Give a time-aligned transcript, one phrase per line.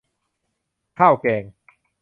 [0.97, 1.43] ข้าวแกง